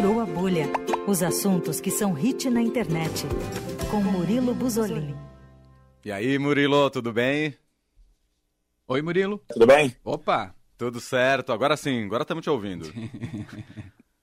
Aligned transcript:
Furou 0.00 0.18
a 0.18 0.24
Bolha. 0.24 0.66
Os 1.06 1.22
assuntos 1.22 1.78
que 1.78 1.90
são 1.90 2.14
hit 2.14 2.48
na 2.48 2.62
internet. 2.62 3.26
Com 3.90 4.02
Murilo 4.02 4.54
Buzolin. 4.54 5.14
E 6.02 6.10
aí, 6.10 6.38
Murilo, 6.38 6.88
tudo 6.88 7.12
bem? 7.12 7.54
Oi, 8.88 9.02
Murilo. 9.02 9.42
Tudo 9.52 9.66
bem? 9.66 9.94
Opa, 10.02 10.54
tudo 10.78 11.00
certo. 11.00 11.52
Agora 11.52 11.76
sim, 11.76 12.06
agora 12.06 12.22
estamos 12.22 12.42
te 12.42 12.48
ouvindo. 12.48 12.90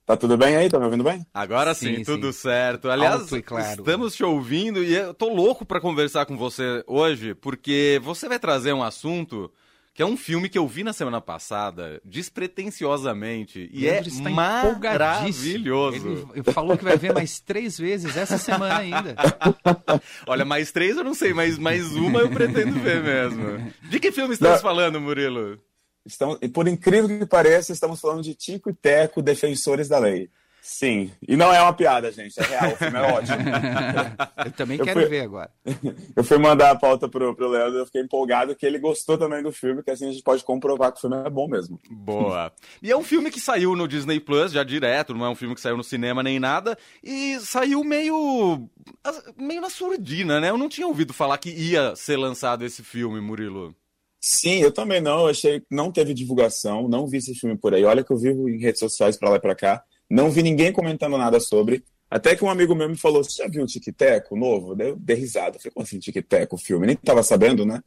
Tá 0.04 0.16
tudo 0.16 0.38
bem 0.38 0.56
aí? 0.56 0.70
Tá 0.70 0.78
me 0.78 0.86
ouvindo 0.86 1.04
bem? 1.04 1.24
Agora 1.34 1.74
sim, 1.74 1.96
sim 1.96 2.02
tudo 2.02 2.32
sim. 2.32 2.40
certo. 2.40 2.88
Aliás, 2.88 3.28
claro. 3.44 3.82
estamos 3.82 4.16
te 4.16 4.24
ouvindo 4.24 4.82
e 4.82 4.94
eu 4.94 5.12
tô 5.12 5.28
louco 5.28 5.66
para 5.66 5.82
conversar 5.82 6.24
com 6.24 6.34
você 6.34 6.82
hoje, 6.86 7.34
porque 7.34 8.00
você 8.02 8.26
vai 8.26 8.38
trazer 8.38 8.72
um 8.72 8.82
assunto 8.82 9.52
que 9.98 10.02
é 10.02 10.06
um 10.06 10.16
filme 10.16 10.48
que 10.48 10.56
eu 10.56 10.64
vi 10.64 10.84
na 10.84 10.92
semana 10.92 11.20
passada, 11.20 12.00
despretensiosamente, 12.04 13.68
e 13.72 13.88
é 13.88 14.00
maravilhoso. 14.30 16.30
Ele 16.32 16.52
falou 16.52 16.78
que 16.78 16.84
vai 16.84 16.96
ver 16.96 17.12
mais 17.12 17.40
três 17.40 17.76
vezes 17.76 18.16
essa 18.16 18.38
semana 18.38 18.78
ainda. 18.78 19.16
Olha, 20.24 20.44
mais 20.44 20.70
três 20.70 20.96
eu 20.96 21.02
não 21.02 21.14
sei, 21.14 21.34
mas 21.34 21.58
mais 21.58 21.96
uma 21.96 22.20
eu 22.20 22.30
pretendo 22.30 22.78
ver 22.78 23.02
mesmo. 23.02 23.72
De 23.90 23.98
que 23.98 24.12
filme 24.12 24.34
estamos 24.34 24.58
não. 24.58 24.62
falando, 24.62 25.00
Murilo? 25.00 25.58
Estamos, 26.06 26.38
por 26.54 26.68
incrível 26.68 27.18
que 27.18 27.26
pareça, 27.26 27.72
estamos 27.72 28.00
falando 28.00 28.22
de 28.22 28.36
Tico 28.36 28.70
e 28.70 28.74
Teco, 28.74 29.20
defensores 29.20 29.88
da 29.88 29.98
lei. 29.98 30.30
Sim, 30.60 31.10
e 31.26 31.36
não 31.36 31.52
é 31.52 31.62
uma 31.62 31.72
piada, 31.72 32.12
gente, 32.12 32.38
é 32.38 32.42
real, 32.42 32.72
o 32.72 32.76
filme 32.76 32.98
é 32.98 33.02
ótimo. 33.02 33.38
eu 34.44 34.52
também 34.52 34.78
eu 34.78 34.84
quero 34.84 35.00
fui, 35.00 35.08
ver 35.08 35.20
agora. 35.20 35.50
Eu 36.14 36.24
fui 36.24 36.36
mandar 36.38 36.70
a 36.70 36.76
pauta 36.76 37.08
pro, 37.08 37.34
pro 37.34 37.48
Leandro, 37.48 37.78
eu 37.78 37.86
fiquei 37.86 38.02
empolgado 38.02 38.54
que 38.56 38.66
ele 38.66 38.78
gostou 38.78 39.16
também 39.16 39.42
do 39.42 39.52
filme, 39.52 39.82
que 39.82 39.90
assim 39.90 40.08
a 40.08 40.12
gente 40.12 40.22
pode 40.22 40.44
comprovar 40.44 40.90
que 40.92 40.98
o 40.98 41.00
filme 41.00 41.16
é 41.24 41.30
bom 41.30 41.48
mesmo. 41.48 41.78
Boa. 41.90 42.52
E 42.82 42.90
é 42.90 42.96
um 42.96 43.02
filme 43.02 43.30
que 43.30 43.40
saiu 43.40 43.74
no 43.74 43.88
Disney 43.88 44.20
Plus, 44.20 44.52
já 44.52 44.62
direto, 44.62 45.14
não 45.14 45.24
é 45.24 45.30
um 45.30 45.34
filme 45.34 45.54
que 45.54 45.60
saiu 45.60 45.76
no 45.76 45.84
cinema 45.84 46.22
nem 46.22 46.38
nada, 46.38 46.76
e 47.02 47.38
saiu 47.40 47.82
meio. 47.82 48.68
meio 49.36 49.60
na 49.60 49.70
surdina, 49.70 50.40
né? 50.40 50.50
Eu 50.50 50.58
não 50.58 50.68
tinha 50.68 50.86
ouvido 50.86 51.12
falar 51.12 51.38
que 51.38 51.50
ia 51.50 51.94
ser 51.96 52.16
lançado 52.16 52.64
esse 52.64 52.82
filme, 52.82 53.20
Murilo. 53.20 53.74
Sim, 54.20 54.60
eu 54.60 54.72
também 54.72 55.00
não. 55.00 55.20
Eu 55.20 55.28
achei 55.28 55.60
que 55.60 55.66
não 55.70 55.92
teve 55.92 56.12
divulgação, 56.12 56.88
não 56.88 57.06
vi 57.06 57.18
esse 57.18 57.34
filme 57.34 57.56
por 57.56 57.74
aí. 57.74 57.84
Olha 57.84 58.02
que 58.02 58.12
eu 58.12 58.18
vivo 58.18 58.48
em 58.48 58.58
redes 58.58 58.80
sociais 58.80 59.16
para 59.16 59.30
lá 59.30 59.36
e 59.36 59.40
para 59.40 59.54
cá. 59.54 59.82
Não 60.08 60.30
vi 60.30 60.42
ninguém 60.42 60.72
comentando 60.72 61.18
nada 61.18 61.38
sobre. 61.40 61.84
Até 62.10 62.34
que 62.34 62.44
um 62.44 62.50
amigo 62.50 62.74
meu 62.74 62.88
me 62.88 62.96
falou: 62.96 63.22
Você 63.22 63.42
já 63.42 63.48
viu 63.48 63.62
o 63.62 63.66
Tic 63.66 63.94
Teco 63.94 64.36
novo? 64.36 64.74
Daí 64.74 64.88
eu 64.88 64.96
dei 64.96 65.16
risada. 65.16 65.58
Falei: 65.58 65.72
Como 65.72 65.84
assim 65.84 65.98
Tic 65.98 66.16
Teco 66.26 66.56
o 66.56 66.58
filme? 66.58 66.86
Nem 66.86 66.94
estava 66.94 67.22
sabendo, 67.22 67.66
né? 67.66 67.82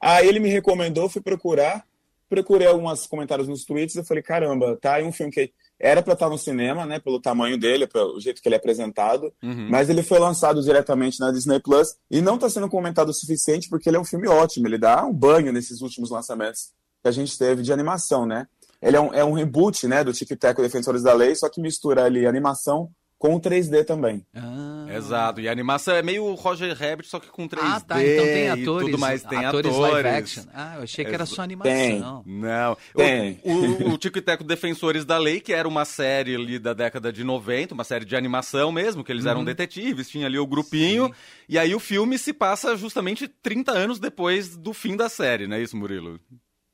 Aí 0.00 0.26
ele 0.26 0.40
me 0.40 0.48
recomendou, 0.48 1.08
fui 1.08 1.20
procurar. 1.20 1.84
Procurei 2.28 2.66
alguns 2.66 3.06
comentários 3.06 3.48
nos 3.48 3.64
tweets. 3.64 3.96
Eu 3.96 4.04
falei: 4.04 4.22
Caramba, 4.22 4.78
tá 4.80 4.94
aí 4.94 5.04
um 5.04 5.12
filme 5.12 5.32
que 5.32 5.52
era 5.78 6.02
para 6.02 6.14
estar 6.14 6.28
no 6.28 6.38
cinema, 6.38 6.86
né? 6.86 6.98
Pelo 6.98 7.20
tamanho 7.20 7.58
dele, 7.58 7.86
pelo 7.86 8.18
jeito 8.20 8.42
que 8.42 8.48
ele 8.48 8.54
é 8.54 8.58
apresentado. 8.58 9.32
Uhum. 9.42 9.68
Mas 9.70 9.88
ele 9.88 10.02
foi 10.02 10.18
lançado 10.18 10.62
diretamente 10.62 11.20
na 11.20 11.30
Disney 11.30 11.60
Plus 11.60 11.94
e 12.10 12.20
não 12.20 12.34
está 12.34 12.48
sendo 12.48 12.68
comentado 12.68 13.10
o 13.10 13.14
suficiente 13.14 13.68
porque 13.68 13.88
ele 13.88 13.96
é 13.96 14.00
um 14.00 14.04
filme 14.04 14.26
ótimo. 14.26 14.66
Ele 14.66 14.78
dá 14.78 15.04
um 15.04 15.12
banho 15.12 15.52
nesses 15.52 15.80
últimos 15.80 16.10
lançamentos 16.10 16.72
que 17.02 17.08
a 17.08 17.12
gente 17.12 17.38
teve 17.38 17.62
de 17.62 17.72
animação, 17.72 18.26
né? 18.26 18.46
Ele 18.80 18.96
é 18.96 19.00
um, 19.00 19.14
é 19.14 19.24
um 19.24 19.32
reboot 19.32 19.86
né, 19.86 20.04
do 20.04 20.12
Tic 20.12 20.28
Tac 20.38 20.56
Defensores 20.60 21.02
da 21.02 21.12
Lei, 21.12 21.34
só 21.34 21.48
que 21.48 21.60
mistura 21.60 22.04
ali 22.04 22.26
animação 22.26 22.90
com 23.18 23.38
3D 23.40 23.84
também. 23.84 24.24
Ah. 24.34 24.86
Exato. 24.94 25.40
E 25.40 25.48
a 25.48 25.52
animação 25.52 25.94
é 25.94 26.02
meio 26.02 26.32
Roger 26.34 26.74
Rabbit, 26.74 27.08
só 27.08 27.18
que 27.18 27.28
com 27.28 27.48
3D. 27.48 27.60
Ah, 27.62 27.80
tá. 27.80 28.02
Então 28.02 28.24
tem 28.24 28.48
atores. 28.48 28.86
tudo 28.86 28.98
mais. 28.98 29.22
Tem 29.22 29.44
atores. 29.44 29.72
atores. 29.72 29.92
live 29.92 30.08
action. 30.08 30.44
Ah, 30.54 30.76
eu 30.76 30.82
achei 30.84 31.04
que 31.04 31.12
era 31.12 31.26
só 31.26 31.42
animação. 31.42 31.72
Tem. 31.72 32.00
Não. 32.24 32.76
Tem. 32.94 33.40
O, 33.44 33.52
o, 33.52 33.94
o 33.94 33.98
Tico 33.98 34.18
e 34.18 34.22
Teco 34.22 34.44
Defensores 34.44 35.04
da 35.04 35.18
Lei, 35.18 35.40
que 35.40 35.52
era 35.52 35.66
uma 35.66 35.84
série 35.84 36.36
ali 36.36 36.58
da 36.58 36.72
década 36.72 37.12
de 37.12 37.24
90, 37.24 37.74
uma 37.74 37.84
série 37.84 38.04
de 38.04 38.14
animação 38.14 38.70
mesmo, 38.70 39.02
que 39.02 39.10
eles 39.10 39.26
eram 39.26 39.40
uhum. 39.40 39.44
detetives, 39.44 40.08
tinha 40.08 40.26
ali 40.26 40.38
o 40.38 40.46
grupinho. 40.46 41.06
Sim. 41.06 41.12
E 41.48 41.58
aí 41.58 41.74
o 41.74 41.80
filme 41.80 42.18
se 42.18 42.32
passa 42.32 42.76
justamente 42.76 43.26
30 43.26 43.72
anos 43.72 43.98
depois 43.98 44.56
do 44.56 44.72
fim 44.72 44.96
da 44.96 45.08
série, 45.08 45.46
não 45.48 45.56
é 45.56 45.62
isso, 45.62 45.76
Murilo? 45.76 46.20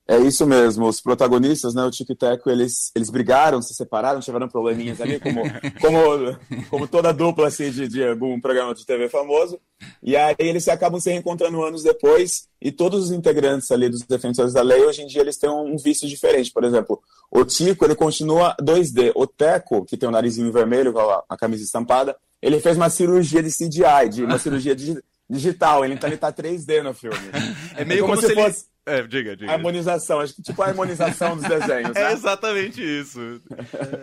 É 0.07 0.19
isso 0.19 0.47
mesmo, 0.47 0.87
os 0.87 1.01
protagonistas, 1.01 1.75
né, 1.75 1.83
o 1.83 1.91
Tico 1.91 2.13
e 2.13 2.15
Teco, 2.17 2.51
eles, 2.51 2.93
eles 2.95 3.09
brigaram, 3.09 3.63
se 3.63 3.73
separaram, 3.73 4.21
tiveram 4.21 4.47
probleminhas 4.49 5.01
ali, 5.01 5.19
como, 5.19 5.41
como, 5.81 6.37
como 6.69 6.87
toda 6.87 7.11
dupla 7.11 7.49
assim, 7.49 7.71
de, 7.71 7.89
de 7.89 8.07
algum 8.07 8.39
programa 8.39 8.75
de 8.75 8.85
TV 8.85 9.09
famoso. 9.09 9.59
E 10.03 10.15
aí 10.15 10.35
eles 10.39 10.69
acabam 10.69 11.01
se 11.01 11.11
reencontrando 11.11 11.63
anos 11.63 11.83
depois, 11.83 12.47
e 12.61 12.71
todos 12.71 13.05
os 13.05 13.11
integrantes 13.13 13.71
ali 13.71 13.89
dos 13.89 14.03
defensores 14.03 14.53
da 14.53 14.61
lei, 14.61 14.83
hoje 14.85 15.03
em 15.03 15.07
dia, 15.07 15.23
eles 15.23 15.39
têm 15.39 15.51
um, 15.51 15.77
vício 15.77 16.09
diferente. 16.09 16.51
Por 16.51 16.65
exemplo, 16.65 17.03
o 17.31 17.45
Tico, 17.45 17.85
ele 17.85 17.95
continua 17.95 18.55
2D. 18.61 19.13
O 19.15 19.27
Teco, 19.27 19.85
que 19.85 19.97
tem 19.97 20.09
o 20.09 20.13
narizinho 20.13 20.53
vermelho, 20.53 20.93
com 20.93 20.99
a, 20.99 21.25
a 21.29 21.37
camisa 21.37 21.63
estampada, 21.63 22.17
ele 22.43 22.61
fez 22.61 22.77
uma 22.77 22.89
cirurgia 22.91 23.43
de 23.43 23.51
CGI, 23.51 24.09
de 24.11 24.25
uma 24.25 24.37
cirurgia 24.41 24.75
digital. 25.29 25.85
Ele, 25.85 25.95
então 25.95 26.09
ele 26.09 26.17
tá 26.17 26.33
3D 26.33 26.83
no 26.83 26.95
filme. 26.95 27.17
É 27.77 27.85
meio 27.85 27.99
é 27.99 28.03
como, 28.03 28.15
como, 28.15 28.21
se, 28.21 28.29
se 28.29 28.35
fosse... 28.35 28.74
É, 28.87 29.03
diga, 29.03 29.35
diga. 29.35 29.51
Harmonização, 29.51 30.21
acho 30.21 30.35
que 30.35 30.43
tipo 30.43 30.61
a 30.63 30.67
harmonização 30.67 31.37
dos 31.37 31.45
desenhos. 31.49 31.95
Né? 31.95 32.03
É 32.03 32.13
exatamente 32.13 32.83
isso. 32.83 33.41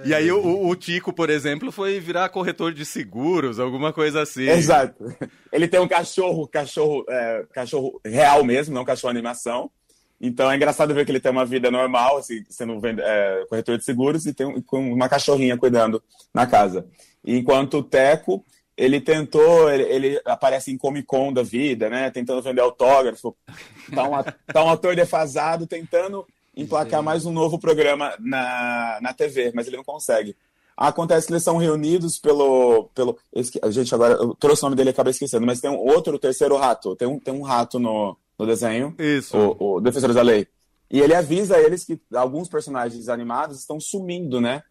E 0.03 0.13
aí 0.13 0.31
o, 0.31 0.67
o, 0.67 0.75
Tico, 0.75 1.13
por 1.13 1.29
exemplo, 1.29 1.71
foi 1.71 1.99
virar 1.99 2.29
corretor 2.29 2.73
de 2.73 2.83
seguros, 2.83 3.59
alguma 3.59 3.93
coisa 3.93 4.21
assim. 4.21 4.49
Exato. 4.49 5.15
Ele 5.51 5.67
tem 5.67 5.79
um 5.79 5.87
cachorro, 5.87 6.47
cachorro, 6.47 7.05
é, 7.07 7.45
cachorro 7.53 8.01
real 8.03 8.43
mesmo, 8.43 8.73
não 8.73 8.83
cachorro 8.83 9.11
animação. 9.11 9.69
Então 10.19 10.51
é 10.51 10.55
engraçado 10.55 10.93
ver 10.93 11.05
que 11.05 11.11
ele 11.11 11.19
tem 11.19 11.31
uma 11.31 11.45
vida 11.45 11.69
normal, 11.69 12.17
assim, 12.17 12.43
sendo 12.49 12.79
é, 12.85 13.45
corretor 13.49 13.77
de 13.77 13.85
seguros 13.85 14.25
e 14.25 14.33
tem 14.33 14.61
com 14.61 14.93
uma 14.93 15.09
cachorrinha 15.09 15.57
cuidando 15.57 16.01
na 16.33 16.47
casa. 16.47 16.85
Enquanto 17.23 17.77
o 17.79 17.83
Teco 17.83 18.43
ele 18.81 18.99
tentou, 18.99 19.69
ele, 19.69 19.83
ele, 19.83 20.21
aparece 20.25 20.71
em 20.71 20.77
Comic 20.77 21.05
Con 21.05 21.31
da 21.31 21.43
vida, 21.43 21.87
né? 21.87 22.09
Tentando 22.09 22.41
vender 22.41 22.61
autógrafo. 22.61 23.37
Tá 23.93 24.03
um, 24.03 24.23
tá 24.51 24.63
um 24.63 24.69
ator 24.71 24.95
defasado 24.95 25.67
tentando 25.67 26.25
emplacar 26.57 27.03
mais 27.03 27.23
um 27.23 27.31
novo 27.31 27.59
programa 27.59 28.15
na, 28.19 28.97
na 28.99 29.13
TV, 29.13 29.51
mas 29.53 29.67
ele 29.67 29.77
não 29.77 29.83
consegue. 29.83 30.35
Acontece 30.75 31.27
que 31.27 31.33
eles 31.33 31.43
são 31.43 31.57
reunidos 31.57 32.17
pelo. 32.17 32.89
pelo 32.95 33.19
gente, 33.69 33.93
agora 33.93 34.15
eu 34.15 34.33
trouxe 34.33 34.63
o 34.63 34.65
nome 34.65 34.75
dele 34.75 34.89
e 34.89 34.93
acabei 34.93 35.11
esquecendo, 35.11 35.45
mas 35.45 35.61
tem 35.61 35.69
um 35.69 35.77
outro, 35.77 36.15
o 36.15 36.19
terceiro 36.19 36.57
rato. 36.57 36.95
Tem 36.95 37.07
um, 37.07 37.19
tem 37.19 37.31
um 37.31 37.43
rato 37.43 37.77
no, 37.77 38.17
no 38.39 38.47
desenho. 38.47 38.95
Isso. 38.97 39.37
O, 39.37 39.75
o 39.75 39.81
Defensores 39.81 40.15
da 40.15 40.23
Lei. 40.23 40.47
E 40.89 40.99
ele 40.99 41.13
avisa 41.13 41.59
eles 41.59 41.85
que 41.85 42.01
alguns 42.15 42.49
personagens 42.49 43.09
animados 43.09 43.59
estão 43.59 43.79
sumindo, 43.79 44.41
né? 44.41 44.63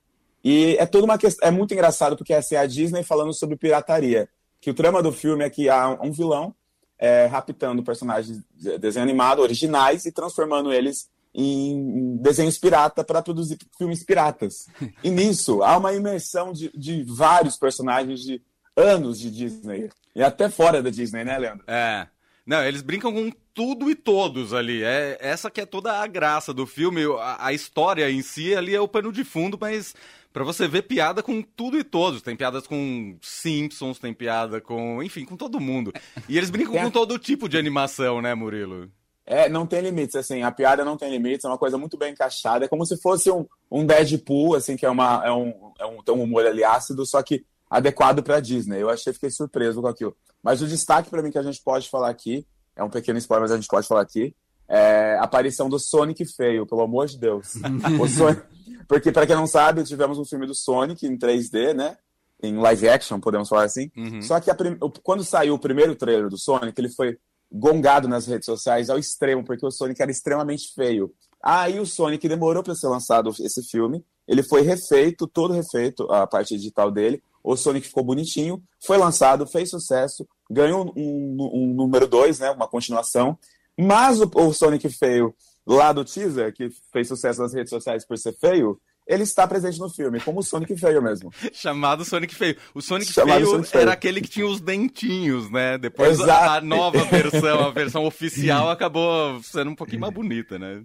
E 0.42 0.76
é 0.78 0.86
toda 0.86 1.04
uma 1.04 1.18
questão. 1.18 1.48
É 1.48 1.50
muito 1.50 1.72
engraçado 1.72 2.16
porque 2.16 2.32
essa 2.32 2.54
é 2.54 2.58
a 2.58 2.66
Disney 2.66 3.02
falando 3.02 3.32
sobre 3.32 3.56
pirataria. 3.56 4.28
Que 4.60 4.70
o 4.70 4.74
trama 4.74 5.02
do 5.02 5.12
filme 5.12 5.44
é 5.44 5.50
que 5.50 5.68
há 5.68 5.90
um 6.02 6.12
vilão 6.12 6.54
é, 6.98 7.26
raptando 7.26 7.82
personagens 7.82 8.42
de 8.54 8.78
desenho 8.78 9.02
animado 9.02 9.40
originais 9.40 10.04
e 10.04 10.12
transformando 10.12 10.72
eles 10.72 11.08
em 11.34 12.16
desenhos 12.16 12.58
pirata 12.58 13.04
para 13.04 13.22
produzir 13.22 13.58
filmes 13.78 14.04
piratas. 14.04 14.66
E 15.02 15.10
nisso 15.10 15.62
há 15.62 15.78
uma 15.78 15.94
imersão 15.94 16.52
de, 16.52 16.70
de 16.76 17.04
vários 17.04 17.56
personagens 17.56 18.20
de 18.20 18.42
anos 18.76 19.18
de 19.18 19.30
Disney. 19.30 19.88
E 20.14 20.22
até 20.22 20.50
fora 20.50 20.82
da 20.82 20.90
Disney, 20.90 21.24
né, 21.24 21.38
Leandro? 21.38 21.64
É. 21.66 22.06
Não, 22.44 22.64
eles 22.64 22.82
brincam 22.82 23.12
com 23.12 23.30
tudo 23.54 23.90
e 23.90 23.94
todos 23.94 24.52
ali. 24.52 24.82
É 24.82 25.16
essa 25.20 25.50
que 25.50 25.60
é 25.60 25.66
toda 25.66 25.92
a 25.92 26.06
graça 26.06 26.52
do 26.52 26.66
filme. 26.66 27.02
A, 27.18 27.46
a 27.46 27.52
história 27.52 28.10
em 28.10 28.22
si 28.22 28.54
ali 28.54 28.74
é 28.74 28.80
o 28.80 28.88
pano 28.88 29.12
de 29.12 29.24
fundo, 29.24 29.56
mas 29.60 29.94
para 30.32 30.44
você 30.44 30.68
ver 30.68 30.82
piada 30.82 31.22
com 31.22 31.42
tudo 31.42 31.78
e 31.78 31.84
todos. 31.84 32.22
Tem 32.22 32.36
piadas 32.36 32.66
com 32.66 33.16
Simpsons, 33.20 33.98
tem 33.98 34.14
piada 34.14 34.60
com, 34.60 35.02
enfim, 35.02 35.24
com 35.24 35.36
todo 35.36 35.60
mundo. 35.60 35.92
E 36.28 36.36
eles 36.36 36.50
brincam 36.50 36.74
com 36.80 36.90
todo 36.90 37.18
tipo 37.18 37.48
de 37.48 37.58
animação, 37.58 38.20
né, 38.20 38.34
Murilo? 38.34 38.90
É, 39.26 39.48
não 39.48 39.64
tem 39.64 39.80
limites, 39.80 40.16
assim, 40.16 40.42
a 40.42 40.50
piada 40.50 40.84
não 40.84 40.96
tem 40.96 41.08
limites, 41.08 41.44
é 41.44 41.48
uma 41.48 41.58
coisa 41.58 41.78
muito 41.78 41.96
bem 41.96 42.12
encaixada, 42.12 42.64
é 42.64 42.68
como 42.68 42.84
se 42.84 43.00
fosse 43.00 43.30
um, 43.30 43.46
um 43.70 43.86
Deadpool, 43.86 44.56
assim, 44.56 44.76
que 44.76 44.84
é, 44.84 44.90
uma, 44.90 45.22
é, 45.24 45.30
um, 45.30 45.72
é 45.78 45.86
um, 45.86 46.02
tem 46.02 46.12
um 46.12 46.22
humor 46.22 46.44
ali 46.44 46.64
ácido, 46.64 47.06
só 47.06 47.22
que 47.22 47.44
adequado 47.70 48.24
para 48.24 48.40
Disney. 48.40 48.82
Eu 48.82 48.90
achei, 48.90 49.12
fiquei 49.12 49.30
surpreso 49.30 49.80
com 49.80 49.86
aquilo. 49.86 50.16
Mas 50.42 50.60
o 50.62 50.66
destaque 50.66 51.10
para 51.10 51.22
mim 51.22 51.30
que 51.30 51.38
a 51.38 51.44
gente 51.44 51.62
pode 51.62 51.88
falar 51.88 52.10
aqui, 52.10 52.44
é 52.74 52.82
um 52.82 52.90
pequeno 52.90 53.18
spoiler, 53.18 53.42
mas 53.42 53.52
a 53.52 53.56
gente 53.56 53.68
pode 53.68 53.86
falar 53.86 54.00
aqui, 54.00 54.34
é 54.66 55.16
a 55.20 55.22
aparição 55.22 55.68
do 55.68 55.78
Sonic 55.78 56.24
feio, 56.24 56.66
pelo 56.66 56.82
amor 56.82 57.06
de 57.06 57.18
Deus. 57.18 57.54
o 58.00 58.08
Sonic, 58.08 58.42
porque, 58.90 59.12
para 59.12 59.24
quem 59.24 59.36
não 59.36 59.46
sabe, 59.46 59.84
tivemos 59.84 60.18
um 60.18 60.24
filme 60.24 60.48
do 60.48 60.54
Sonic 60.54 61.06
em 61.06 61.16
3D, 61.16 61.72
né? 61.74 61.96
Em 62.42 62.56
live 62.56 62.88
action, 62.88 63.20
podemos 63.20 63.48
falar 63.48 63.62
assim. 63.62 63.88
Uhum. 63.96 64.20
Só 64.20 64.40
que 64.40 64.52
prim... 64.52 64.76
quando 65.04 65.22
saiu 65.22 65.54
o 65.54 65.60
primeiro 65.60 65.94
trailer 65.94 66.28
do 66.28 66.36
Sonic, 66.36 66.74
ele 66.76 66.88
foi 66.88 67.16
gongado 67.52 68.08
nas 68.08 68.26
redes 68.26 68.46
sociais 68.46 68.90
ao 68.90 68.98
extremo, 68.98 69.44
porque 69.44 69.64
o 69.64 69.70
Sonic 69.70 70.02
era 70.02 70.10
extremamente 70.10 70.74
feio. 70.74 71.14
Aí 71.40 71.78
o 71.78 71.86
Sonic 71.86 72.28
demorou 72.28 72.64
para 72.64 72.74
ser 72.74 72.88
lançado 72.88 73.30
esse 73.38 73.62
filme. 73.62 74.04
Ele 74.26 74.42
foi 74.42 74.62
refeito, 74.62 75.24
todo 75.28 75.54
refeito, 75.54 76.12
a 76.12 76.26
parte 76.26 76.56
digital 76.56 76.90
dele. 76.90 77.22
O 77.44 77.56
Sonic 77.56 77.86
ficou 77.86 78.02
bonitinho, 78.02 78.60
foi 78.84 78.98
lançado, 78.98 79.46
fez 79.46 79.70
sucesso, 79.70 80.26
ganhou 80.50 80.92
um, 80.96 81.36
um, 81.36 81.50
um 81.54 81.74
número 81.74 82.08
2, 82.08 82.40
né, 82.40 82.50
uma 82.50 82.66
continuação. 82.66 83.38
Mas 83.78 84.20
o, 84.20 84.28
o 84.34 84.52
Sonic 84.52 84.88
feio 84.88 85.32
lá 85.66 85.92
do 85.92 86.04
teaser, 86.04 86.52
que 86.52 86.70
fez 86.92 87.08
sucesso 87.08 87.40
nas 87.40 87.52
redes 87.54 87.70
sociais 87.70 88.04
por 88.04 88.18
ser 88.18 88.32
feio, 88.32 88.80
ele 89.10 89.24
está 89.24 89.44
presente 89.44 89.78
no 89.80 89.90
filme, 89.90 90.20
como 90.20 90.38
o 90.38 90.42
Sonic 90.42 90.76
feio 90.76 91.02
mesmo. 91.02 91.32
Chamado 91.52 92.04
Sonic 92.04 92.32
feio. 92.32 92.56
O 92.72 92.80
Sonic 92.80 93.12
feio, 93.12 93.46
Sonic 93.46 93.68
feio 93.68 93.82
era 93.82 93.92
aquele 93.92 94.20
que 94.20 94.28
tinha 94.28 94.46
os 94.46 94.60
dentinhos, 94.60 95.50
né? 95.50 95.76
Depois 95.76 96.20
a, 96.20 96.58
a, 96.58 96.60
nova 96.60 97.02
versão, 97.04 97.66
a 97.66 97.70
versão 97.72 98.04
oficial, 98.06 98.70
acabou 98.70 99.42
sendo 99.42 99.72
um 99.72 99.74
pouquinho 99.74 100.02
mais 100.02 100.14
bonita, 100.14 100.60
né? 100.60 100.84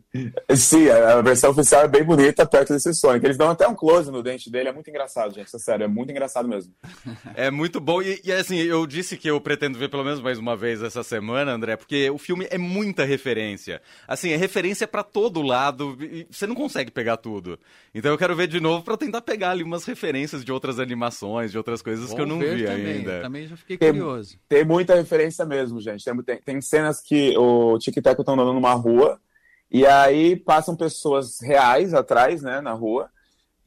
Sim, 0.56 0.90
a 0.90 1.22
versão 1.22 1.52
oficial 1.52 1.84
é 1.84 1.88
bem 1.88 2.04
bonita 2.04 2.48
perto 2.48 2.74
desse 2.74 2.92
Sonic. 2.96 3.24
Eles 3.24 3.38
dão 3.38 3.52
até 3.52 3.68
um 3.68 3.76
close 3.76 4.12
no 4.12 4.24
dente 4.24 4.50
dele, 4.50 4.70
é 4.70 4.74
muito 4.74 4.90
engraçado, 4.90 5.32
gente. 5.32 5.56
É 5.56 5.60
sério, 5.60 5.84
é 5.84 5.88
muito 5.88 6.10
engraçado 6.10 6.48
mesmo. 6.48 6.74
É 7.36 7.52
muito 7.52 7.82
bom. 7.82 8.02
E, 8.02 8.22
e 8.24 8.32
assim, 8.32 8.58
eu 8.58 8.88
disse 8.88 9.18
que 9.18 9.30
eu 9.30 9.42
pretendo 9.42 9.78
ver 9.78 9.90
pelo 9.90 10.04
menos 10.04 10.22
mais 10.22 10.40
uma 10.40 10.56
vez 10.56 10.82
essa 10.82 11.04
semana, 11.04 11.52
André, 11.52 11.76
porque 11.76 12.10
o 12.10 12.18
filme 12.18 12.48
é 12.50 12.58
muita 12.58 13.04
referência. 13.04 13.82
Assim, 14.08 14.30
é 14.30 14.38
referência 14.38 14.88
para 14.88 15.04
todo 15.04 15.42
lado. 15.42 15.98
Você 16.30 16.48
não 16.48 16.56
consegue 16.56 16.92
pegar 16.92 17.18
tudo. 17.18 17.60
Então 17.94 18.15
eu 18.16 18.20
quero 18.20 18.36
ver 18.36 18.48
de 18.48 18.60
novo 18.60 18.84
para 18.84 18.98
tentar 18.98 19.22
pegar 19.22 19.52
ali 19.52 19.64
umas 19.64 19.86
referências 19.86 20.44
de 20.44 20.52
outras 20.52 20.80
animações, 20.80 21.52
de 21.52 21.58
outras 21.58 21.82
coisas 21.82 22.08
Vou 22.08 22.16
que 22.16 22.22
eu 22.22 22.26
não 22.26 22.40
vi 22.40 22.66
também. 22.66 22.86
ainda. 22.88 23.22
Também 23.22 23.48
já 23.48 23.56
fiquei 23.56 23.78
curioso. 23.78 24.38
Tem, 24.48 24.60
tem 24.60 24.68
muita 24.68 24.96
referência 24.96 25.46
mesmo, 25.46 25.80
gente. 25.80 26.04
Tem, 26.04 26.24
tem, 26.24 26.42
tem 26.42 26.62
cenas 26.62 27.02
que 27.02 27.38
o 27.38 27.78
Tic 27.78 28.02
Tac 28.02 28.20
estão 28.20 28.34
andando 28.34 28.54
numa 28.54 28.74
rua 28.74 29.20
e 29.70 29.86
aí 29.86 30.36
passam 30.36 30.76
pessoas 30.76 31.40
reais 31.42 31.94
atrás, 31.94 32.42
né, 32.42 32.62
na 32.62 32.74
rua. 32.74 33.10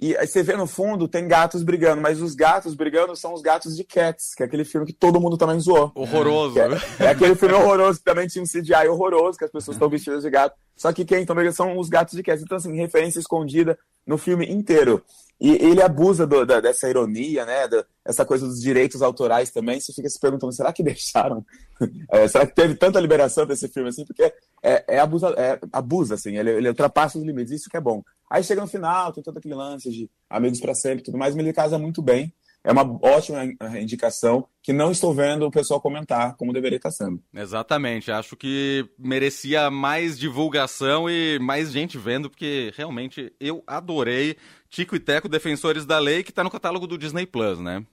E 0.00 0.16
aí 0.16 0.28
você 0.28 0.44
vê 0.44 0.56
no 0.56 0.66
fundo, 0.66 1.08
tem 1.08 1.26
gatos 1.26 1.64
brigando, 1.64 2.00
mas 2.00 2.22
os 2.22 2.34
gatos 2.34 2.74
brigando 2.74 3.16
são 3.16 3.34
os 3.34 3.42
gatos 3.42 3.76
de 3.76 3.82
Cats, 3.82 4.32
que 4.32 4.44
é 4.44 4.46
aquele 4.46 4.64
filme 4.64 4.86
que 4.86 4.92
todo 4.92 5.20
mundo 5.20 5.36
também 5.36 5.58
zoou. 5.58 5.90
Horroroso. 5.92 6.56
É, 6.56 6.68
é, 7.00 7.08
aquele 7.08 7.34
filme 7.34 7.54
horroroso 7.54 7.98
que 7.98 8.04
também 8.04 8.28
tinha 8.28 8.42
um 8.42 8.46
CGI 8.46 8.86
horroroso, 8.88 9.36
que 9.36 9.44
as 9.44 9.50
pessoas 9.50 9.74
estão 9.74 9.88
vestidas 9.88 10.22
de 10.22 10.30
gato. 10.30 10.56
Só 10.76 10.92
que 10.92 11.04
quem 11.04 11.26
também 11.26 11.50
são 11.50 11.76
os 11.76 11.88
gatos 11.88 12.14
de 12.14 12.22
Cats. 12.22 12.44
Então, 12.44 12.58
assim, 12.58 12.76
referência 12.76 13.18
escondida 13.18 13.76
no 14.06 14.16
filme 14.16 14.46
inteiro. 14.46 15.02
E 15.40 15.50
ele 15.50 15.82
abusa 15.82 16.26
do, 16.26 16.46
da, 16.46 16.60
dessa 16.60 16.88
ironia, 16.88 17.44
né? 17.44 17.66
Da, 17.66 17.84
essa 18.04 18.24
coisa 18.24 18.46
dos 18.46 18.60
direitos 18.60 19.02
autorais 19.02 19.50
também. 19.50 19.80
Você 19.80 19.92
fica 19.92 20.08
se 20.08 20.18
perguntando, 20.20 20.52
será 20.52 20.72
que 20.72 20.82
deixaram? 20.82 21.44
É, 22.10 22.26
será 22.26 22.44
que 22.44 22.56
teve 22.56 22.74
tanta 22.74 22.98
liberação 22.98 23.46
desse 23.46 23.68
filme 23.68 23.90
assim? 23.90 24.04
Porque 24.04 24.32
é, 24.62 24.96
é, 24.96 24.98
abusa, 24.98 25.28
é 25.36 25.58
abusa, 25.72 26.14
assim, 26.14 26.36
ele, 26.36 26.50
ele 26.50 26.68
ultrapassa 26.68 27.18
os 27.18 27.24
limites. 27.24 27.52
Isso 27.52 27.70
que 27.70 27.76
é 27.76 27.80
bom. 27.80 28.02
Aí 28.30 28.42
chega 28.42 28.60
no 28.60 28.66
final, 28.66 29.12
tem 29.12 29.22
todo 29.22 29.38
aquele 29.38 29.54
lance 29.54 29.90
de 29.90 30.10
amigos 30.28 30.60
para 30.60 30.74
sempre 30.74 31.00
e 31.00 31.04
tudo 31.04 31.18
mais, 31.18 31.34
mas 31.34 31.44
ele 31.44 31.52
casa 31.52 31.78
muito 31.78 32.02
bem. 32.02 32.32
É 32.64 32.72
uma 32.72 32.82
ótima 33.02 33.44
indicação 33.80 34.46
que 34.62 34.72
não 34.72 34.90
estou 34.90 35.14
vendo 35.14 35.46
o 35.46 35.50
pessoal 35.50 35.80
comentar 35.80 36.36
como 36.36 36.52
deveria 36.52 36.76
estar 36.76 36.90
sendo. 36.90 37.22
Exatamente. 37.32 38.10
Acho 38.10 38.36
que 38.36 38.86
merecia 38.98 39.70
mais 39.70 40.18
divulgação 40.18 41.08
e 41.08 41.38
mais 41.38 41.72
gente 41.72 41.96
vendo, 41.96 42.28
porque 42.28 42.72
realmente 42.76 43.32
eu 43.40 43.62
adorei 43.66 44.36
Tico 44.68 44.96
e 44.96 45.00
Teco, 45.00 45.28
Defensores 45.28 45.86
da 45.86 45.98
Lei, 45.98 46.22
que 46.22 46.30
está 46.30 46.44
no 46.44 46.50
catálogo 46.50 46.86
do 46.86 46.98
Disney 46.98 47.24
Plus, 47.24 47.58
né? 47.58 47.86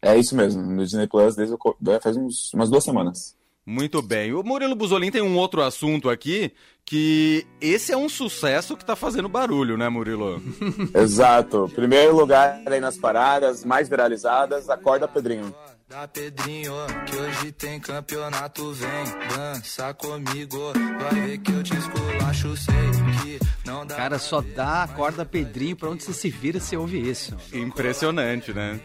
É 0.00 0.16
isso 0.16 0.34
mesmo, 0.34 0.62
no 0.62 0.84
Disney 0.84 1.06
Plus 1.06 1.36
desde 1.36 1.56
faz 2.00 2.16
uns, 2.16 2.52
umas 2.54 2.70
duas 2.70 2.82
semanas. 2.82 3.37
Muito 3.68 4.00
bem. 4.00 4.32
O 4.32 4.42
Murilo 4.42 4.74
Buzolin 4.74 5.10
tem 5.10 5.20
um 5.20 5.36
outro 5.36 5.60
assunto 5.60 6.08
aqui, 6.08 6.54
que 6.86 7.46
esse 7.60 7.92
é 7.92 7.96
um 7.98 8.08
sucesso 8.08 8.74
que 8.74 8.82
tá 8.82 8.96
fazendo 8.96 9.28
barulho, 9.28 9.76
né, 9.76 9.90
Murilo? 9.90 10.40
Exato. 10.96 11.70
Primeiro 11.74 12.16
lugar 12.16 12.62
aí 12.64 12.80
nas 12.80 12.96
paradas, 12.96 13.66
mais 13.66 13.86
viralizadas, 13.86 14.70
acorda 14.70 15.06
Pedrinho. 15.06 15.54
Da 15.86 16.08
Pedrinho, 16.08 16.72
que 17.04 17.16
hoje 17.16 17.52
tem 17.52 17.78
campeonato, 17.78 18.72
vem 18.72 19.04
dança 19.36 19.92
comigo, 19.92 20.72
vai 20.98 21.20
ver 21.26 21.38
que 21.38 21.52
eu 21.52 21.62
te 21.62 21.76
esculacho, 21.76 22.56
sei 22.56 22.74
que 23.22 23.38
não 23.66 23.84
dá. 23.86 23.96
Cara, 23.96 24.18
só 24.18 24.40
dá 24.40 24.84
acorda 24.84 25.26
Pedrinho 25.26 25.76
pra 25.76 25.90
onde 25.90 26.04
você 26.04 26.14
se 26.14 26.30
vira 26.30 26.58
se 26.58 26.74
ouve 26.74 26.98
isso. 26.98 27.36
Impressionante, 27.52 28.50
né? 28.54 28.80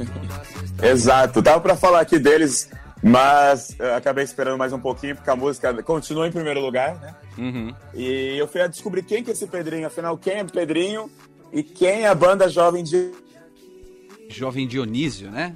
Exato. 0.82 1.42
Tava 1.42 1.60
pra 1.62 1.76
falar 1.76 2.00
aqui 2.00 2.18
deles 2.18 2.68
mas 3.02 3.76
acabei 3.96 4.24
esperando 4.24 4.58
mais 4.58 4.72
um 4.72 4.80
pouquinho, 4.80 5.14
porque 5.14 5.30
a 5.30 5.36
música 5.36 5.82
continua 5.82 6.26
em 6.26 6.32
primeiro 6.32 6.60
lugar, 6.60 6.98
né? 6.98 7.14
Uhum. 7.36 7.74
E 7.94 8.36
eu 8.36 8.48
fui 8.48 8.60
a 8.60 8.66
descobrir 8.66 9.02
quem 9.02 9.22
que 9.22 9.30
é 9.30 9.32
esse 9.32 9.46
Pedrinho, 9.46 9.86
afinal, 9.86 10.18
quem 10.18 10.34
é 10.34 10.44
Pedrinho 10.44 11.10
e 11.52 11.62
quem 11.62 12.02
é 12.02 12.08
a 12.08 12.14
banda 12.14 12.48
Jovem 12.48 12.82
de... 12.82 13.12
Jovem 14.28 14.66
Dionísio, 14.66 15.30
né? 15.30 15.54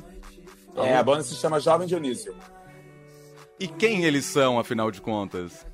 É, 0.77 0.97
a 0.97 1.03
banda 1.03 1.23
se 1.23 1.35
chama 1.35 1.61
Jovem 1.61 1.87
Dionísio. 1.87 2.35
E 3.61 3.69
quem 3.69 4.05
eles 4.05 4.25
são, 4.25 4.59
afinal 4.59 4.91
de 4.91 5.01
contas? 5.01 5.67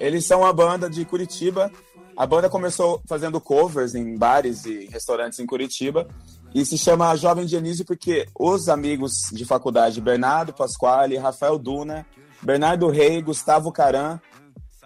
Eles 0.00 0.24
são 0.24 0.44
a 0.44 0.52
banda 0.52 0.88
de 0.88 1.04
Curitiba. 1.04 1.70
A 2.16 2.26
banda 2.26 2.48
começou 2.48 3.02
fazendo 3.06 3.40
covers 3.40 3.94
em 3.94 4.16
bares 4.16 4.64
e 4.64 4.86
restaurantes 4.86 5.38
em 5.38 5.46
Curitiba 5.46 6.08
e 6.54 6.64
se 6.64 6.78
chama 6.78 7.16
Jovem 7.16 7.44
Dionísio 7.44 7.84
porque 7.84 8.28
os 8.38 8.68
amigos 8.68 9.28
de 9.32 9.44
faculdade, 9.44 10.00
Bernardo 10.00 10.52
Pasquale, 10.52 11.16
Rafael 11.16 11.58
Duna, 11.58 12.06
Bernardo 12.40 12.88
Rei, 12.88 13.20
Gustavo 13.20 13.72
Caran 13.72 14.20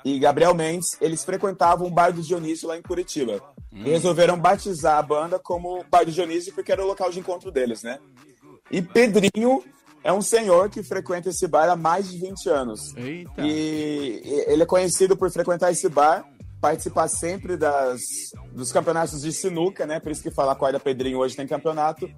e 0.03 0.19
Gabriel 0.19 0.55
Mendes, 0.55 0.97
eles 0.99 1.23
frequentavam 1.23 1.87
o 1.87 1.91
Bar 1.91 2.13
do 2.13 2.23
Dionísio 2.23 2.69
lá 2.69 2.79
em 2.79 2.83
Curitiba. 2.83 3.43
Hum. 3.71 3.83
E 3.85 3.91
resolveram 3.91 4.39
batizar 4.39 4.97
a 4.97 5.03
banda 5.03 5.39
como 5.39 5.85
Bar 5.91 6.07
do 6.07 6.13
Dionísio 6.13 6.55
porque 6.55 6.73
era 6.73 6.83
o 6.83 6.87
local 6.87 7.11
de 7.11 7.19
encontro 7.19 7.51
deles, 7.51 7.83
né? 7.83 7.99
E 8.71 8.81
Pedrinho 8.81 9.63
é 10.03 10.13
um 10.13 10.23
senhor 10.23 10.71
que 10.71 10.83
frequenta 10.83 11.29
esse 11.29 11.47
bar 11.47 11.69
há 11.69 11.77
mais 11.77 12.11
de 12.11 12.17
20 12.19 12.49
anos. 12.49 12.97
Eita. 12.97 13.43
E 13.45 14.23
ele 14.47 14.63
é 14.63 14.67
conhecido 14.67 15.17
por 15.17 15.31
frequentar 15.31 15.71
esse 15.71 15.89
bar 15.89 16.25
participar 16.61 17.09
sempre 17.09 17.57
das, 17.57 18.01
dos 18.53 18.73
campeonatos 18.73 19.23
de 19.23 19.33
sinuca, 19.33 19.87
né? 19.87 20.01
Por 20.01 20.13
isso 20.13 20.23
que 20.23 20.31
fala 20.31 20.55
Corda 20.55 20.81
Pedrinho 20.81 21.19
hoje 21.19 21.37
tem 21.37 21.47
campeonato. 21.47 22.09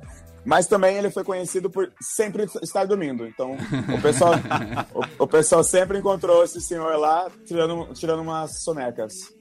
Mas 0.44 0.66
também 0.66 0.96
ele 0.96 1.10
foi 1.10 1.22
conhecido 1.22 1.68
por 1.68 1.92
sempre 2.00 2.44
estar 2.62 2.86
dormindo. 2.86 3.26
Então, 3.26 3.56
o 3.94 4.00
pessoal, 4.00 4.32
o, 4.94 5.24
o, 5.24 5.26
pessoal 5.26 5.62
sempre 5.62 5.98
encontrou 5.98 6.42
esse 6.42 6.60
senhor 6.62 6.96
lá 6.96 7.30
tirando, 7.44 7.92
tirando 7.92 8.22
umas 8.22 8.62
sonecas. 8.62 9.34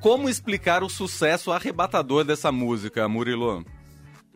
Como 0.00 0.28
explicar 0.28 0.82
o 0.82 0.88
sucesso 0.88 1.52
arrebatador 1.52 2.24
dessa 2.24 2.50
música, 2.50 3.06
Murilo? 3.08 3.62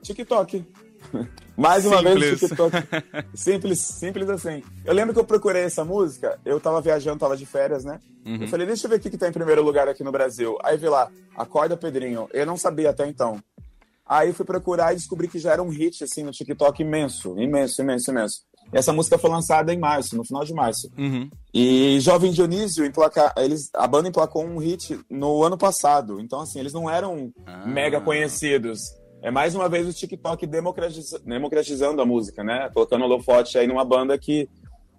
TikTok. 0.02 0.66
Mais 1.56 1.84
uma 1.84 1.98
simples. 1.98 2.20
vez 2.20 2.42
o 2.42 2.48
TikTok. 2.48 2.76
Simples, 3.34 3.78
simples 3.78 4.28
assim. 4.30 4.62
Eu 4.84 4.94
lembro 4.94 5.12
que 5.12 5.20
eu 5.20 5.24
procurei 5.24 5.62
essa 5.62 5.84
música, 5.84 6.38
eu 6.44 6.58
tava 6.58 6.80
viajando, 6.80 7.18
tava 7.18 7.36
de 7.36 7.44
férias, 7.44 7.84
né? 7.84 8.00
Uhum. 8.24 8.42
Eu 8.42 8.48
falei, 8.48 8.66
deixa 8.66 8.86
eu 8.86 8.90
ver 8.90 8.96
o 8.96 9.00
que 9.00 9.18
tá 9.18 9.28
em 9.28 9.32
primeiro 9.32 9.62
lugar 9.62 9.86
aqui 9.86 10.02
no 10.02 10.10
Brasil. 10.10 10.56
Aí 10.64 10.76
vi 10.76 10.88
lá, 10.88 11.10
Acorda 11.36 11.76
Pedrinho. 11.76 12.28
Eu 12.32 12.46
não 12.46 12.56
sabia 12.56 12.90
até 12.90 13.06
então. 13.06 13.38
Aí 14.06 14.32
fui 14.32 14.44
procurar 14.44 14.92
e 14.92 14.96
descobri 14.96 15.28
que 15.28 15.38
já 15.38 15.52
era 15.52 15.62
um 15.62 15.68
hit, 15.68 16.02
assim, 16.02 16.22
no 16.22 16.32
TikTok 16.32 16.82
imenso, 16.82 17.38
imenso, 17.38 17.80
imenso, 17.80 18.10
imenso. 18.10 18.42
E 18.72 18.78
essa 18.78 18.92
música 18.92 19.18
foi 19.18 19.30
lançada 19.30 19.72
em 19.72 19.78
março, 19.78 20.16
no 20.16 20.24
final 20.24 20.44
de 20.44 20.54
março. 20.54 20.90
Uhum. 20.98 21.28
E 21.52 21.98
Jovem 22.00 22.32
Dionísio, 22.32 22.84
emplaca, 22.84 23.32
eles, 23.36 23.70
a 23.74 23.86
banda 23.86 24.08
emplacou 24.08 24.44
um 24.44 24.58
hit 24.58 24.98
no 25.10 25.42
ano 25.42 25.58
passado. 25.58 26.20
Então, 26.20 26.40
assim, 26.40 26.58
eles 26.58 26.72
não 26.72 26.88
eram 26.88 27.30
ah. 27.46 27.66
mega 27.66 28.00
conhecidos 28.00 28.80
é 29.22 29.30
mais 29.30 29.54
uma 29.54 29.68
vez 29.68 29.88
o 29.88 29.92
TikTok 29.92 30.46
democratizando 31.24 32.02
a 32.02 32.04
música, 32.04 32.42
né? 32.42 32.68
Colocando 32.74 33.02
o 33.02 33.04
holofote 33.04 33.56
aí 33.56 33.68
numa 33.68 33.84
banda 33.84 34.18
que 34.18 34.48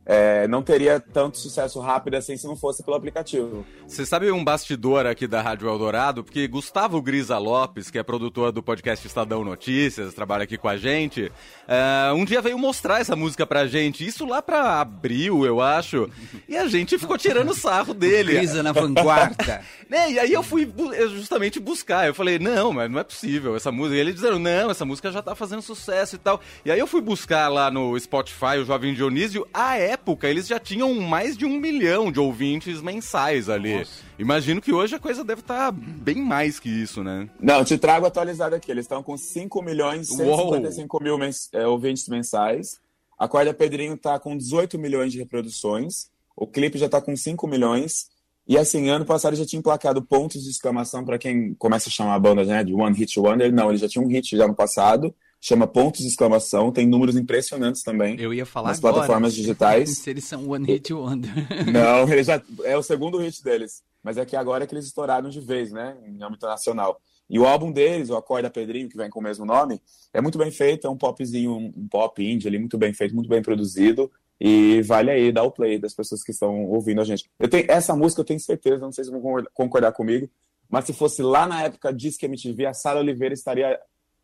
é, 0.05 0.47
não 0.47 0.61
teria 0.61 0.99
tanto 0.99 1.37
sucesso 1.37 1.79
rápido 1.79 2.15
assim 2.15 2.35
se 2.35 2.45
não 2.45 2.55
fosse 2.55 2.83
pelo 2.83 2.95
aplicativo. 2.97 3.65
Você 3.87 4.05
sabe 4.05 4.31
um 4.31 4.43
bastidor 4.43 5.05
aqui 5.05 5.27
da 5.27 5.41
Rádio 5.41 5.69
Eldorado? 5.69 6.23
Porque 6.23 6.47
Gustavo 6.47 7.01
Grisa 7.01 7.37
Lopes, 7.37 7.89
que 7.89 7.97
é 7.97 8.03
produtor 8.03 8.51
do 8.51 8.61
podcast 8.61 9.05
Estadão 9.05 9.43
Notícias, 9.43 10.13
trabalha 10.13 10.43
aqui 10.43 10.57
com 10.57 10.67
a 10.67 10.77
gente, 10.77 11.25
uh, 11.25 12.13
um 12.15 12.25
dia 12.25 12.41
veio 12.41 12.57
mostrar 12.57 12.99
essa 12.99 13.15
música 13.15 13.45
pra 13.45 13.65
gente, 13.65 14.05
isso 14.05 14.25
lá 14.25 14.41
pra 14.41 14.81
abril, 14.81 15.45
eu 15.45 15.61
acho, 15.61 16.09
e 16.47 16.57
a 16.57 16.67
gente 16.67 16.97
ficou 16.97 17.17
tirando 17.17 17.53
sarro 17.53 17.93
dele. 17.93 18.33
Grisa 18.33 18.61
na 18.61 18.71
vanguarda. 18.71 19.63
né? 19.89 20.11
E 20.11 20.19
aí 20.19 20.33
eu 20.33 20.43
fui 20.43 20.71
justamente 21.11 21.59
buscar, 21.59 22.07
eu 22.07 22.13
falei, 22.13 22.39
não, 22.39 22.73
mas 22.73 22.89
não 22.89 22.99
é 22.99 23.03
possível 23.03 23.55
essa 23.55 23.71
música. 23.71 23.95
E 23.95 23.99
eles 23.99 24.15
disseram, 24.15 24.39
não, 24.39 24.69
essa 24.69 24.85
música 24.85 25.11
já 25.11 25.21
tá 25.21 25.35
fazendo 25.35 25.61
sucesso 25.61 26.15
e 26.15 26.19
tal. 26.19 26.41
E 26.65 26.71
aí 26.71 26.79
eu 26.79 26.87
fui 26.87 27.01
buscar 27.01 27.47
lá 27.47 27.71
no 27.71 27.97
Spotify 27.99 28.57
o 28.59 28.65
Jovem 28.65 28.93
Dionísio, 28.93 29.47
a 29.53 29.77
época 29.93 30.27
eles 30.27 30.47
já 30.47 30.59
tinham 30.59 30.93
mais 30.95 31.37
de 31.37 31.45
um 31.45 31.57
milhão 31.59 32.11
de 32.11 32.19
ouvintes 32.19 32.81
mensais 32.81 33.49
ali. 33.49 33.77
Nossa. 33.77 33.91
Imagino 34.17 34.61
que 34.61 34.73
hoje 34.73 34.95
a 34.95 34.99
coisa 34.99 35.23
deve 35.23 35.41
estar 35.41 35.71
tá 35.71 35.71
bem 35.71 36.15
mais 36.15 36.59
que 36.59 36.69
isso, 36.69 37.03
né? 37.03 37.29
Não, 37.39 37.63
te 37.63 37.77
trago 37.77 38.05
atualizado 38.05 38.55
aqui. 38.55 38.71
Eles 38.71 38.85
estão 38.85 39.01
com 39.01 39.17
5 39.17 39.61
milhões 39.61 40.09
e 40.09 40.15
155 40.15 40.97
Uou. 40.97 41.03
mil 41.03 41.17
mens 41.17 41.49
é, 41.53 41.65
ouvintes 41.65 42.07
mensais. 42.07 42.79
A 43.17 43.27
Corda 43.27 43.53
Pedrinho 43.53 43.95
tá 43.95 44.19
com 44.19 44.35
18 44.35 44.77
milhões 44.77 45.11
de 45.11 45.19
reproduções. 45.19 46.09
O 46.35 46.47
clipe 46.47 46.77
já 46.77 46.89
tá 46.89 46.99
com 46.99 47.15
5 47.15 47.47
milhões. 47.47 48.07
E 48.47 48.57
assim, 48.57 48.89
ano 48.89 49.05
passado 49.05 49.35
já 49.35 49.45
tinha 49.45 49.59
emplacado 49.59 50.01
pontos 50.01 50.43
de 50.43 50.49
exclamação 50.49 51.05
para 51.05 51.17
quem 51.17 51.53
começa 51.53 51.87
a 51.87 51.91
chamar 51.91 52.15
a 52.15 52.19
banda 52.19 52.43
né, 52.43 52.63
de 52.63 52.73
One 52.73 52.97
Hit 52.97 53.19
Wonder. 53.19 53.53
Não, 53.53 53.69
ele 53.69 53.77
já 53.77 53.87
tinha 53.87 54.03
um 54.03 54.07
hit 54.07 54.35
já 54.35 54.47
no 54.47 54.55
passado 54.55 55.13
chama 55.43 55.67
Pontos 55.67 55.99
de 55.99 56.07
Exclamação, 56.07 56.71
tem 56.71 56.87
números 56.87 57.17
impressionantes 57.17 57.83
também. 57.83 58.17
Eu 58.17 58.33
ia 58.33 58.45
falar 58.45 58.69
nas 58.69 58.77
agora, 58.77 58.93
plataformas 58.93 59.35
digitais. 59.35 59.97
Se 59.99 60.09
eles 60.09 60.23
são 60.23 60.49
One 60.49 60.65
Hit 60.65 60.93
Wonder. 60.93 61.33
Não, 61.69 62.09
ele 62.09 62.23
já 62.23 62.41
é 62.63 62.77
o 62.77 62.81
segundo 62.81 63.17
hit 63.17 63.43
deles, 63.43 63.83
mas 64.01 64.17
é 64.17 64.25
que 64.25 64.37
agora 64.37 64.63
é 64.63 64.67
que 64.67 64.73
eles 64.73 64.85
estouraram 64.85 65.29
de 65.29 65.41
vez, 65.41 65.73
né, 65.73 65.97
em 66.07 66.23
âmbito 66.23 66.45
nacional. 66.45 66.97
E 67.29 67.37
o 67.37 67.45
álbum 67.45 67.73
deles, 67.73 68.09
o 68.09 68.15
Acorda 68.15 68.49
Pedrinho, 68.49 68.87
que 68.87 68.95
vem 68.95 69.09
com 69.09 69.19
o 69.19 69.23
mesmo 69.23 69.45
nome, 69.45 69.81
é 70.13 70.21
muito 70.21 70.37
bem 70.37 70.49
feito, 70.49 70.87
é 70.87 70.89
um 70.89 70.97
popzinho, 70.97 71.51
um 71.53 71.87
pop 71.89 72.23
indie 72.23 72.47
ali, 72.47 72.57
muito 72.57 72.77
bem 72.77 72.93
feito, 72.93 73.13
muito 73.13 73.29
bem 73.29 73.41
produzido. 73.41 74.09
E 74.39 74.81
vale 74.83 75.11
aí 75.11 75.31
dar 75.31 75.43
o 75.43 75.51
play 75.51 75.77
das 75.77 75.93
pessoas 75.93 76.23
que 76.23 76.31
estão 76.31 76.65
ouvindo 76.65 77.01
a 77.01 77.03
gente. 77.03 77.29
Eu 77.37 77.49
tenho, 77.49 77.65
essa 77.69 77.95
música 77.95 78.21
eu 78.21 78.25
tenho 78.25 78.39
certeza, 78.39 78.77
não 78.77 78.91
sei 78.93 79.03
se 79.03 79.11
vão 79.11 79.21
concordar 79.53 79.91
comigo, 79.91 80.29
mas 80.69 80.85
se 80.85 80.93
fosse 80.93 81.21
lá 81.21 81.45
na 81.45 81.63
época 81.63 81.93
Disque 81.93 82.25
MTV, 82.25 82.65
a 82.65 82.73
Sara 82.73 82.99
Oliveira 82.99 83.33
estaria 83.33 83.79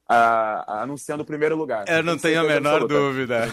a, 0.10 0.82
anunciando 0.82 1.22
o 1.22 1.26
primeiro 1.26 1.56
lugar. 1.56 1.86
Eu 1.88 2.02
não 2.02 2.18
tenho 2.18 2.42
a 2.42 2.44
menor 2.44 2.82
absoluta. 2.82 2.94
dúvida. 2.96 3.48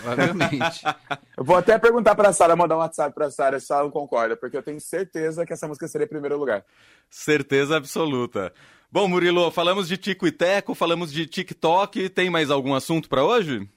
eu 1.36 1.44
vou 1.44 1.56
até 1.56 1.78
perguntar 1.78 2.14
para 2.14 2.30
a 2.30 2.32
Sara, 2.32 2.56
mandar 2.56 2.76
um 2.76 2.78
WhatsApp 2.78 3.14
para 3.14 3.26
a 3.26 3.30
Sara 3.30 3.60
se 3.60 3.70
ela 3.70 3.82
não 3.82 3.90
concorda, 3.90 4.34
porque 4.34 4.56
eu 4.56 4.62
tenho 4.62 4.80
certeza 4.80 5.44
que 5.44 5.52
essa 5.52 5.68
música 5.68 5.86
seria 5.86 6.06
primeiro 6.06 6.38
lugar. 6.38 6.64
Certeza 7.10 7.76
absoluta. 7.76 8.54
Bom, 8.90 9.06
Murilo, 9.06 9.50
falamos 9.50 9.86
de 9.86 9.98
Tico 9.98 10.26
e 10.26 10.32
Teco, 10.32 10.74
falamos 10.74 11.12
de 11.12 11.26
TikTok. 11.26 12.08
Tem 12.08 12.30
mais 12.30 12.50
algum 12.50 12.72
assunto 12.72 13.06
para 13.06 13.22
hoje? 13.22 13.68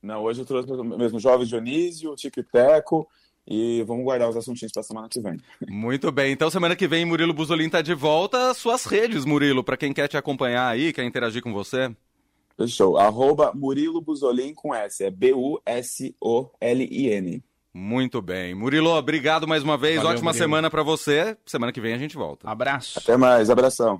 Não, 0.00 0.22
hoje 0.22 0.42
eu 0.42 0.46
trouxe 0.46 0.70
mesmo 0.70 1.18
Jovem 1.18 1.46
Dionísio, 1.46 2.14
Tico 2.14 2.38
e 2.38 2.44
Teco. 2.44 3.08
E 3.44 3.82
vamos 3.82 4.04
guardar 4.04 4.28
os 4.28 4.36
assuntinhos 4.36 4.70
para 4.70 4.84
semana 4.84 5.08
que 5.08 5.20
vem. 5.20 5.36
Muito 5.68 6.12
bem. 6.12 6.32
Então, 6.32 6.48
semana 6.48 6.76
que 6.76 6.86
vem, 6.86 7.04
Murilo 7.04 7.34
Buzolin 7.34 7.66
está 7.66 7.82
de 7.82 7.92
volta. 7.92 8.54
Suas 8.54 8.84
redes, 8.84 9.24
Murilo, 9.24 9.64
para 9.64 9.76
quem 9.76 9.92
quer 9.92 10.06
te 10.06 10.16
acompanhar 10.16 10.68
aí, 10.68 10.92
quer 10.92 11.02
interagir 11.02 11.42
com 11.42 11.52
você. 11.52 11.92
Fechou. 12.66 12.98
Arroba 12.98 13.52
Murilo 13.54 14.00
Buzolin 14.00 14.54
com 14.54 14.74
S. 14.74 15.04
É 15.04 15.10
B-U-S-O-L-I-N. 16.22 17.42
Muito 17.74 18.20
bem. 18.20 18.54
Murilo, 18.54 18.90
obrigado 18.90 19.48
mais 19.48 19.62
uma 19.62 19.78
vez. 19.78 19.96
Valeu, 19.96 20.10
Ótima 20.10 20.30
Murilo. 20.32 20.44
semana 20.44 20.68
para 20.70 20.82
você. 20.82 21.36
Semana 21.46 21.72
que 21.72 21.80
vem 21.80 21.94
a 21.94 21.98
gente 21.98 22.16
volta. 22.16 22.48
Abraço. 22.50 22.98
Até 22.98 23.16
mais. 23.16 23.48
Abração. 23.48 23.98